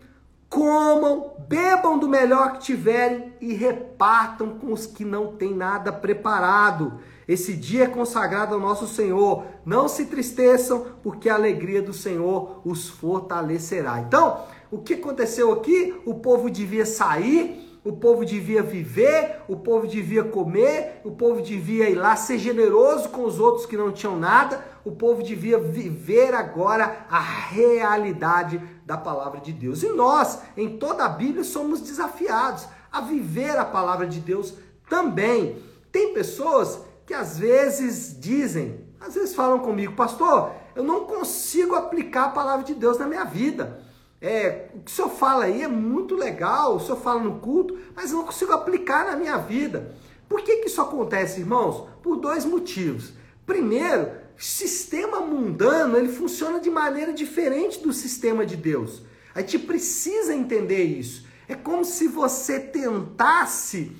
comam, 0.53 1.31
bebam 1.47 1.97
do 1.97 2.07
melhor 2.07 2.53
que 2.53 2.59
tiverem 2.59 3.33
e 3.41 3.53
repartam 3.53 4.59
com 4.59 4.71
os 4.71 4.85
que 4.85 5.03
não 5.03 5.35
têm 5.35 5.51
nada 5.51 5.91
preparado. 5.91 6.99
Esse 7.27 7.53
dia 7.53 7.85
é 7.85 7.87
consagrado 7.87 8.53
ao 8.53 8.59
nosso 8.59 8.85
Senhor. 8.85 9.45
Não 9.65 9.87
se 9.87 10.05
tristeçam, 10.05 10.85
porque 11.01 11.27
a 11.27 11.33
alegria 11.33 11.81
do 11.81 11.91
Senhor 11.91 12.61
os 12.63 12.87
fortalecerá. 12.87 13.99
Então, 14.01 14.41
o 14.69 14.77
que 14.77 14.93
aconteceu 14.93 15.51
aqui? 15.51 15.99
O 16.05 16.15
povo 16.15 16.51
devia 16.51 16.85
sair 16.85 17.73
o 17.85 17.91
povo 17.91 18.23
devia 18.23 18.63
viver, 18.63 19.41
o 19.45 19.57
povo 19.57 19.85
devia 19.85 20.23
comer, 20.23 21.01
o 21.03 21.11
povo 21.11 21.41
devia 21.41 21.89
ir 21.89 21.95
lá 21.95 22.15
ser 22.15 22.37
generoso 22.37 23.09
com 23.09 23.25
os 23.25 23.41
outros 23.41 23.65
que 23.65 23.75
não 23.75 23.91
tinham 23.91 24.17
nada, 24.17 24.63
o 24.85 24.91
povo 24.91 25.23
devia 25.23 25.57
viver 25.57 26.33
agora 26.33 27.05
a 27.09 27.19
realidade 27.19 28.61
da 28.85 28.97
palavra 28.97 29.39
de 29.39 29.53
Deus. 29.53 29.81
E 29.81 29.89
nós, 29.89 30.39
em 30.57 30.77
toda 30.77 31.05
a 31.05 31.09
Bíblia, 31.09 31.43
somos 31.43 31.79
desafiados 31.79 32.67
a 32.91 33.01
viver 33.01 33.57
a 33.57 33.65
palavra 33.65 34.05
de 34.05 34.19
Deus 34.19 34.53
também. 34.89 35.61
Tem 35.91 36.13
pessoas 36.13 36.79
que 37.05 37.13
às 37.13 37.37
vezes 37.37 38.17
dizem, 38.19 38.85
às 38.99 39.15
vezes 39.15 39.35
falam 39.35 39.59
comigo, 39.59 39.93
pastor, 39.95 40.51
eu 40.75 40.83
não 40.83 41.05
consigo 41.05 41.75
aplicar 41.75 42.25
a 42.25 42.29
palavra 42.29 42.65
de 42.65 42.73
Deus 42.73 42.97
na 42.97 43.07
minha 43.07 43.23
vida. 43.23 43.81
É, 44.21 44.69
o 44.73 44.79
que 44.79 44.91
o 44.91 44.93
senhor 44.93 45.09
fala 45.09 45.45
aí 45.45 45.63
é 45.63 45.67
muito 45.67 46.15
legal, 46.15 46.75
o 46.75 46.79
senhor 46.79 46.97
fala 46.97 47.21
no 47.21 47.39
culto, 47.39 47.77
mas 47.95 48.11
eu 48.11 48.19
não 48.19 48.25
consigo 48.25 48.53
aplicar 48.53 49.05
na 49.05 49.17
minha 49.17 49.37
vida. 49.37 49.93
Por 50.29 50.41
que, 50.41 50.57
que 50.57 50.67
isso 50.67 50.81
acontece, 50.81 51.41
irmãos? 51.41 51.87
Por 52.01 52.15
dois 52.15 52.45
motivos. 52.45 53.13
Primeiro, 53.45 54.22
sistema 54.37 55.19
mundano 55.21 55.97
ele 55.97 56.09
funciona 56.09 56.59
de 56.59 56.69
maneira 56.69 57.13
diferente 57.13 57.79
do 57.79 57.93
sistema 57.93 58.45
de 58.45 58.55
Deus. 58.55 59.01
A 59.35 59.41
gente 59.41 59.59
precisa 59.59 60.33
entender 60.33 60.83
isso. 60.83 61.25
É 61.47 61.55
como 61.55 61.83
se 61.83 62.07
você 62.07 62.59
tentasse 62.59 63.95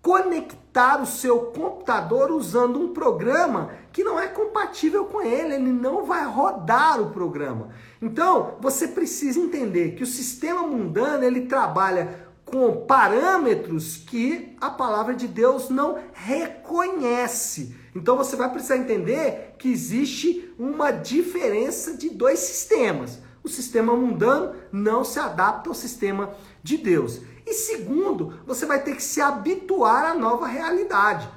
conectar 0.00 1.02
o 1.02 1.06
seu 1.06 1.46
computador 1.46 2.30
usando 2.30 2.80
um 2.80 2.92
programa 2.92 3.72
que 3.92 4.04
não 4.04 4.18
é 4.18 4.28
compatível 4.28 5.04
com 5.04 5.20
ele, 5.20 5.54
ele 5.54 5.72
não 5.72 6.04
vai 6.04 6.24
rodar 6.24 7.00
o 7.00 7.10
programa. 7.10 7.70
Então, 8.00 8.56
você 8.60 8.88
precisa 8.88 9.40
entender 9.40 9.96
que 9.96 10.02
o 10.02 10.06
sistema 10.06 10.62
mundano, 10.62 11.24
ele 11.24 11.42
trabalha 11.42 12.26
com 12.44 12.86
parâmetros 12.86 13.96
que 13.96 14.56
a 14.60 14.70
palavra 14.70 15.14
de 15.14 15.28
Deus 15.28 15.68
não 15.68 15.98
reconhece. 16.12 17.76
Então 17.98 18.16
você 18.16 18.36
vai 18.36 18.48
precisar 18.48 18.76
entender 18.76 19.56
que 19.58 19.68
existe 19.68 20.54
uma 20.56 20.92
diferença 20.92 21.96
de 21.96 22.08
dois 22.08 22.38
sistemas. 22.38 23.18
O 23.42 23.48
sistema 23.48 23.92
mundano 23.92 24.54
não 24.70 25.02
se 25.02 25.18
adapta 25.18 25.68
ao 25.68 25.74
sistema 25.74 26.32
de 26.62 26.76
Deus. 26.76 27.20
E 27.44 27.52
segundo, 27.52 28.38
você 28.46 28.66
vai 28.66 28.80
ter 28.84 28.94
que 28.94 29.02
se 29.02 29.20
habituar 29.20 30.04
à 30.04 30.14
nova 30.14 30.46
realidade. 30.46 31.28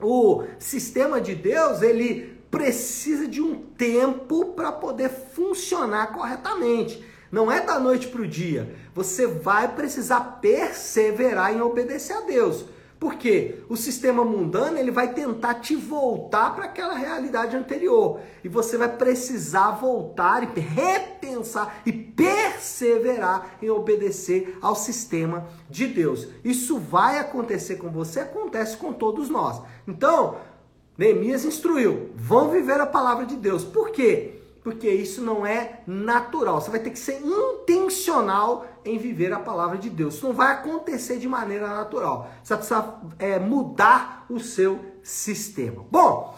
O 0.00 0.44
sistema 0.58 1.20
de 1.20 1.34
Deus, 1.34 1.82
ele 1.82 2.38
precisa 2.48 3.26
de 3.26 3.42
um 3.42 3.56
tempo 3.56 4.52
para 4.52 4.70
poder 4.70 5.08
funcionar 5.08 6.12
corretamente. 6.12 7.04
Não 7.30 7.50
é 7.50 7.60
da 7.60 7.80
noite 7.80 8.06
para 8.06 8.22
o 8.22 8.28
dia. 8.28 8.72
Você 8.94 9.26
vai 9.26 9.74
precisar 9.74 10.38
perseverar 10.40 11.52
em 11.52 11.60
obedecer 11.60 12.12
a 12.12 12.20
Deus. 12.20 12.64
Porque 12.98 13.60
o 13.68 13.76
sistema 13.76 14.24
mundano 14.24 14.76
ele 14.76 14.90
vai 14.90 15.12
tentar 15.14 15.54
te 15.54 15.76
voltar 15.76 16.54
para 16.54 16.64
aquela 16.64 16.94
realidade 16.94 17.56
anterior 17.56 18.20
e 18.42 18.48
você 18.48 18.76
vai 18.76 18.88
precisar 18.88 19.72
voltar 19.72 20.42
e 20.42 20.60
repensar 20.60 21.80
e 21.86 21.92
perseverar 21.92 23.58
em 23.62 23.70
obedecer 23.70 24.58
ao 24.60 24.74
sistema 24.74 25.46
de 25.70 25.86
Deus. 25.86 26.26
Isso 26.44 26.78
vai 26.78 27.18
acontecer 27.20 27.76
com 27.76 27.88
você, 27.88 28.20
acontece 28.20 28.76
com 28.76 28.92
todos 28.92 29.28
nós. 29.28 29.62
Então, 29.86 30.36
Neemias 30.96 31.44
instruiu: 31.44 32.10
vão 32.16 32.50
viver 32.50 32.80
a 32.80 32.86
palavra 32.86 33.24
de 33.24 33.36
Deus. 33.36 33.62
Por 33.62 33.90
quê? 33.90 34.38
porque 34.68 34.90
isso 34.90 35.22
não 35.22 35.46
é 35.46 35.80
natural. 35.86 36.60
Você 36.60 36.70
vai 36.70 36.80
ter 36.80 36.90
que 36.90 36.98
ser 36.98 37.22
intencional 37.22 38.66
em 38.88 38.98
viver 38.98 39.32
a 39.32 39.38
palavra 39.38 39.76
de 39.78 39.90
Deus. 39.90 40.14
Isso 40.14 40.26
não 40.26 40.34
vai 40.34 40.52
acontecer 40.52 41.18
de 41.18 41.28
maneira 41.28 41.68
natural. 41.68 42.30
Você 42.42 42.56
precisa 42.56 42.94
é, 43.18 43.38
mudar 43.38 44.26
o 44.28 44.40
seu 44.40 44.80
sistema. 45.02 45.84
Bom, 45.90 46.36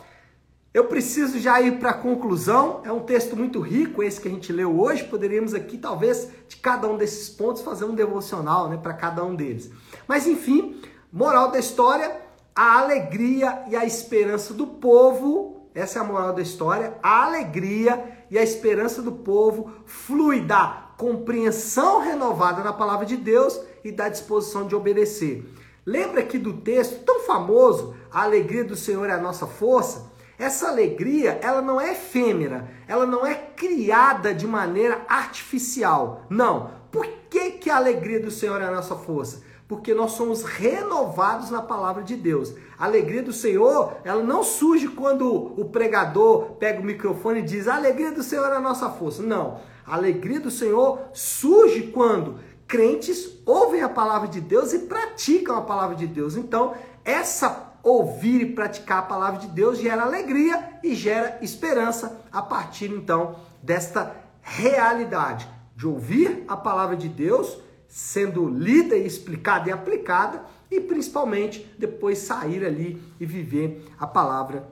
eu 0.72 0.84
preciso 0.84 1.38
já 1.38 1.60
ir 1.60 1.78
para 1.78 1.90
a 1.90 1.94
conclusão. 1.94 2.80
É 2.84 2.92
um 2.92 3.00
texto 3.00 3.36
muito 3.36 3.60
rico 3.60 4.02
esse 4.02 4.20
que 4.20 4.28
a 4.28 4.30
gente 4.30 4.52
leu 4.52 4.78
hoje. 4.80 5.04
Poderíamos 5.04 5.54
aqui, 5.54 5.78
talvez, 5.78 6.28
de 6.48 6.56
cada 6.56 6.88
um 6.88 6.96
desses 6.96 7.28
pontos, 7.28 7.62
fazer 7.62 7.84
um 7.84 7.94
devocional 7.94 8.68
né, 8.68 8.76
para 8.76 8.94
cada 8.94 9.24
um 9.24 9.34
deles. 9.34 9.70
Mas, 10.06 10.26
enfim, 10.26 10.80
moral 11.12 11.50
da 11.50 11.58
história: 11.58 12.20
a 12.54 12.78
alegria 12.78 13.64
e 13.68 13.76
a 13.76 13.84
esperança 13.84 14.52
do 14.54 14.66
povo 14.66 15.60
essa 15.74 16.00
é 16.00 16.02
a 16.02 16.04
moral 16.04 16.32
da 16.32 16.42
história. 16.42 16.94
A 17.02 17.26
alegria 17.26 18.24
e 18.30 18.38
a 18.38 18.42
esperança 18.42 19.00
do 19.02 19.12
povo 19.12 19.72
flui 19.86 20.40
da 20.40 20.89
compreensão 21.00 22.02
renovada 22.02 22.62
na 22.62 22.74
palavra 22.74 23.06
de 23.06 23.16
Deus 23.16 23.58
e 23.82 23.90
da 23.90 24.10
disposição 24.10 24.66
de 24.66 24.76
obedecer. 24.76 25.42
Lembra 25.86 26.20
aqui 26.20 26.36
do 26.36 26.52
texto 26.52 27.02
tão 27.06 27.20
famoso, 27.20 27.94
a 28.12 28.22
alegria 28.22 28.62
do 28.62 28.76
Senhor 28.76 29.08
é 29.08 29.14
a 29.14 29.20
nossa 29.20 29.46
força? 29.46 30.10
Essa 30.38 30.68
alegria, 30.68 31.40
ela 31.42 31.62
não 31.62 31.80
é 31.80 31.92
efêmera, 31.92 32.68
ela 32.86 33.06
não 33.06 33.26
é 33.26 33.34
criada 33.34 34.34
de 34.34 34.46
maneira 34.46 35.00
artificial. 35.08 36.26
Não. 36.28 36.70
Por 36.92 37.06
que, 37.30 37.52
que 37.52 37.70
a 37.70 37.76
alegria 37.76 38.20
do 38.20 38.30
Senhor 38.30 38.60
é 38.60 38.66
a 38.66 38.70
nossa 38.70 38.94
força? 38.94 39.48
porque 39.66 39.94
nós 39.94 40.10
somos 40.14 40.42
renovados 40.42 41.48
na 41.48 41.62
palavra 41.62 42.02
de 42.02 42.16
Deus. 42.16 42.52
A 42.76 42.86
alegria 42.86 43.22
do 43.22 43.32
Senhor, 43.32 43.98
ela 44.02 44.20
não 44.20 44.42
surge 44.42 44.88
quando 44.88 45.32
o 45.32 45.66
pregador 45.66 46.56
pega 46.58 46.80
o 46.80 46.84
microfone 46.84 47.38
e 47.38 47.44
diz: 47.44 47.68
"A 47.68 47.76
alegria 47.76 48.10
do 48.10 48.20
Senhor 48.20 48.48
é 48.48 48.56
a 48.56 48.60
nossa 48.60 48.90
força". 48.90 49.22
Não. 49.22 49.60
A 49.90 49.94
alegria 49.94 50.38
do 50.38 50.52
Senhor 50.52 51.00
surge 51.12 51.88
quando 51.88 52.38
crentes 52.64 53.28
ouvem 53.44 53.82
a 53.82 53.88
palavra 53.88 54.28
de 54.28 54.40
Deus 54.40 54.72
e 54.72 54.78
praticam 54.78 55.56
a 55.56 55.62
palavra 55.62 55.96
de 55.96 56.06
Deus. 56.06 56.36
Então, 56.36 56.76
essa 57.04 57.74
ouvir 57.82 58.42
e 58.42 58.52
praticar 58.52 59.00
a 59.00 59.02
palavra 59.02 59.40
de 59.40 59.48
Deus 59.48 59.78
gera 59.78 60.04
alegria 60.04 60.78
e 60.84 60.94
gera 60.94 61.40
esperança 61.42 62.24
a 62.30 62.40
partir 62.40 62.92
então 62.92 63.34
desta 63.60 64.14
realidade 64.42 65.48
de 65.74 65.88
ouvir 65.88 66.44
a 66.46 66.56
palavra 66.56 66.96
de 66.96 67.08
Deus 67.08 67.58
sendo 67.88 68.48
lida 68.48 68.94
e 68.96 69.04
explicada 69.04 69.70
e 69.70 69.72
aplicada 69.72 70.44
e 70.70 70.80
principalmente 70.80 71.68
depois 71.76 72.18
sair 72.18 72.64
ali 72.64 73.02
e 73.18 73.26
viver 73.26 73.90
a 73.98 74.06
palavra 74.06 74.68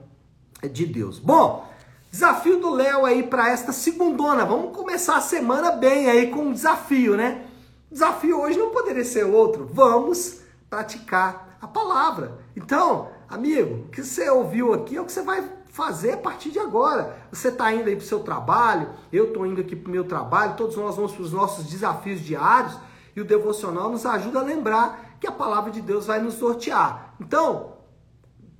de 0.71 0.85
Deus. 0.85 1.19
Bom, 1.19 1.67
desafio 2.11 2.59
do 2.59 2.71
Léo 2.71 3.05
aí 3.05 3.23
para 3.23 3.49
esta 3.49 3.71
segundona. 3.71 4.45
Vamos 4.45 4.75
começar 4.75 5.17
a 5.17 5.21
semana 5.21 5.71
bem 5.71 6.09
aí 6.09 6.27
com 6.27 6.41
um 6.41 6.53
desafio, 6.53 7.15
né? 7.15 7.45
Desafio 7.91 8.41
hoje 8.41 8.57
não 8.57 8.69
poderia 8.69 9.05
ser 9.05 9.23
outro. 9.23 9.69
Vamos 9.71 10.41
praticar 10.69 11.57
a 11.61 11.67
palavra. 11.67 12.39
Então, 12.55 13.09
amigo, 13.27 13.85
o 13.85 13.89
que 13.89 14.03
você 14.03 14.29
ouviu 14.29 14.73
aqui 14.73 14.95
é 14.95 15.01
o 15.01 15.05
que 15.05 15.11
você 15.11 15.21
vai 15.21 15.43
fazer 15.69 16.13
a 16.13 16.17
partir 16.17 16.51
de 16.51 16.59
agora. 16.59 17.17
Você 17.31 17.49
está 17.49 17.71
indo 17.73 17.87
aí 17.87 17.95
para 17.95 18.03
o 18.03 18.07
seu 18.07 18.19
trabalho, 18.19 18.89
eu 19.11 19.25
estou 19.25 19.45
indo 19.45 19.61
aqui 19.61 19.75
para 19.75 19.89
o 19.89 19.91
meu 19.91 20.03
trabalho, 20.03 20.55
todos 20.55 20.75
nós 20.75 20.95
vamos 20.95 21.13
para 21.13 21.23
os 21.23 21.31
nossos 21.31 21.65
desafios 21.65 22.21
diários. 22.21 22.77
E 23.15 23.21
o 23.21 23.25
devocional 23.25 23.89
nos 23.89 24.05
ajuda 24.05 24.39
a 24.39 24.43
lembrar 24.43 25.17
que 25.19 25.27
a 25.27 25.31
palavra 25.31 25.71
de 25.71 25.81
Deus 25.81 26.05
vai 26.05 26.21
nos 26.21 26.39
nortear. 26.39 27.15
Então, 27.19 27.73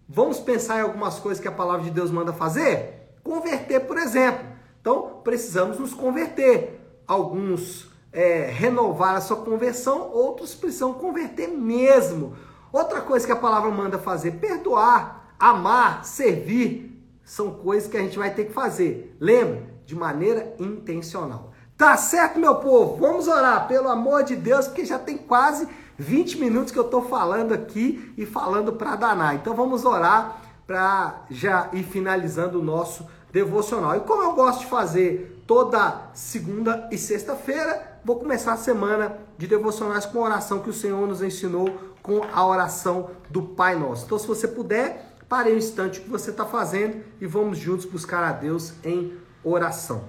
vamos 0.07 0.39
pensar 0.39 0.79
em 0.79 0.81
algumas 0.81 1.19
coisas 1.19 1.41
que 1.41 1.47
a 1.47 1.51
palavra 1.51 1.83
de 1.83 1.91
Deus 1.91 2.11
manda 2.11 2.33
fazer? 2.33 2.98
Converter, 3.29 3.81
por 3.81 3.95
exemplo. 3.99 4.43
Então, 4.81 5.21
precisamos 5.23 5.77
nos 5.77 5.93
converter. 5.93 6.81
Alguns 7.05 7.87
é, 8.11 8.49
renovar 8.51 9.15
a 9.15 9.21
sua 9.21 9.37
conversão, 9.37 10.09
outros 10.11 10.55
precisam 10.55 10.93
converter 10.93 11.47
mesmo. 11.47 12.35
Outra 12.73 13.01
coisa 13.01 13.27
que 13.27 13.31
a 13.31 13.35
palavra 13.35 13.69
manda 13.69 13.99
fazer: 13.99 14.31
perdoar, 14.31 15.35
amar, 15.37 16.03
servir. 16.05 16.99
São 17.23 17.51
coisas 17.51 17.87
que 17.87 17.97
a 17.97 18.01
gente 18.01 18.17
vai 18.17 18.33
ter 18.33 18.45
que 18.45 18.51
fazer. 18.51 19.15
Lembra? 19.19 19.61
De 19.85 19.95
maneira 19.95 20.55
intencional. 20.57 21.53
Tá 21.77 21.95
certo, 21.97 22.39
meu 22.39 22.55
povo? 22.55 22.97
Vamos 22.97 23.27
orar, 23.27 23.67
pelo 23.67 23.89
amor 23.89 24.23
de 24.23 24.35
Deus, 24.35 24.67
porque 24.67 24.85
já 24.85 24.97
tem 24.97 25.19
quase 25.19 25.67
20 25.99 26.39
minutos 26.39 26.71
que 26.71 26.79
eu 26.79 26.85
estou 26.85 27.03
falando 27.03 27.53
aqui 27.53 28.11
e 28.17 28.25
falando 28.25 28.73
para 28.73 28.95
danar. 28.95 29.35
Então 29.35 29.53
vamos 29.53 29.85
orar 29.85 30.41
para 30.65 31.25
já 31.29 31.69
ir 31.73 31.83
finalizando 31.83 32.59
o 32.59 32.63
nosso 32.63 33.07
devocional. 33.31 33.97
E 33.97 34.01
como 34.01 34.23
eu 34.23 34.33
gosto 34.33 34.61
de 34.61 34.67
fazer 34.67 35.43
toda 35.45 36.09
segunda 36.13 36.87
e 36.91 36.97
sexta-feira, 36.97 37.99
vou 38.03 38.17
começar 38.19 38.53
a 38.53 38.57
semana 38.57 39.17
de 39.37 39.47
devocionais 39.47 40.05
com 40.05 40.19
a 40.19 40.25
oração 40.25 40.59
que 40.59 40.69
o 40.69 40.73
Senhor 40.73 41.07
nos 41.07 41.21
ensinou 41.21 41.69
com 42.01 42.21
a 42.23 42.45
oração 42.45 43.11
do 43.29 43.41
Pai 43.41 43.75
Nosso. 43.77 44.05
Então, 44.05 44.17
se 44.17 44.27
você 44.27 44.47
puder, 44.47 45.17
pare 45.27 45.51
um 45.51 45.57
instante 45.57 45.99
o 45.99 46.03
que 46.03 46.09
você 46.09 46.31
está 46.31 46.45
fazendo 46.45 47.03
e 47.19 47.27
vamos 47.27 47.57
juntos 47.57 47.85
buscar 47.85 48.23
a 48.23 48.31
Deus 48.31 48.73
em 48.83 49.17
oração. 49.43 50.03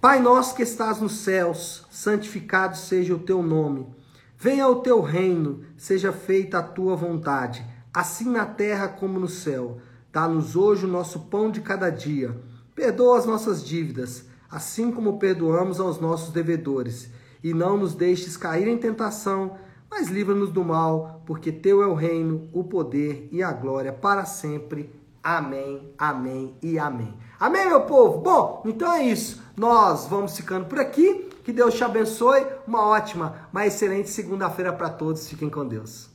Pai 0.00 0.20
nosso 0.20 0.54
que 0.54 0.62
estás 0.62 1.00
nos 1.00 1.18
céus, 1.18 1.84
santificado 1.90 2.76
seja 2.76 3.14
o 3.14 3.18
teu 3.18 3.42
nome. 3.42 3.86
Venha 4.38 4.68
o 4.68 4.76
teu 4.76 5.00
reino, 5.00 5.64
seja 5.76 6.12
feita 6.12 6.58
a 6.58 6.62
tua 6.62 6.94
vontade, 6.94 7.66
assim 7.92 8.30
na 8.30 8.46
terra 8.46 8.86
como 8.86 9.18
no 9.18 9.26
céu. 9.26 9.80
Dá-nos 10.12 10.56
hoje 10.56 10.86
o 10.86 10.88
nosso 10.88 11.20
pão 11.20 11.50
de 11.50 11.60
cada 11.60 11.90
dia. 11.90 12.34
Perdoa 12.74 13.18
as 13.18 13.26
nossas 13.26 13.64
dívidas, 13.64 14.24
assim 14.50 14.90
como 14.90 15.18
perdoamos 15.18 15.80
aos 15.80 16.00
nossos 16.00 16.32
devedores. 16.32 17.10
E 17.42 17.52
não 17.52 17.76
nos 17.76 17.94
deixes 17.94 18.36
cair 18.36 18.66
em 18.68 18.78
tentação, 18.78 19.56
mas 19.90 20.08
livra-nos 20.08 20.50
do 20.50 20.64
mal, 20.64 21.22
porque 21.26 21.52
teu 21.52 21.82
é 21.82 21.86
o 21.86 21.94
reino, 21.94 22.48
o 22.52 22.64
poder 22.64 23.28
e 23.30 23.42
a 23.42 23.52
glória 23.52 23.92
para 23.92 24.24
sempre. 24.24 24.90
Amém, 25.22 25.92
amém 25.98 26.56
e 26.62 26.78
amém. 26.78 27.14
Amém, 27.38 27.68
meu 27.68 27.82
povo? 27.82 28.20
Bom, 28.20 28.62
então 28.64 28.92
é 28.92 29.04
isso. 29.04 29.42
Nós 29.56 30.06
vamos 30.06 30.36
ficando 30.36 30.66
por 30.66 30.78
aqui. 30.78 31.28
Que 31.44 31.52
Deus 31.52 31.74
te 31.74 31.84
abençoe. 31.84 32.46
Uma 32.66 32.86
ótima, 32.86 33.48
uma 33.52 33.66
excelente 33.66 34.08
segunda-feira 34.08 34.72
para 34.72 34.88
todos. 34.88 35.28
Fiquem 35.28 35.50
com 35.50 35.66
Deus. 35.66 36.07